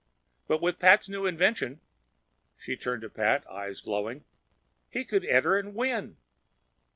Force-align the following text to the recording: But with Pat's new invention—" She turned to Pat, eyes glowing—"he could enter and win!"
But 0.47 0.63
with 0.63 0.79
Pat's 0.79 1.07
new 1.09 1.27
invention—" 1.27 1.79
She 2.57 2.75
turned 2.75 3.03
to 3.03 3.09
Pat, 3.11 3.45
eyes 3.47 3.81
glowing—"he 3.81 5.05
could 5.05 5.25
enter 5.25 5.55
and 5.55 5.75
win!" 5.75 6.17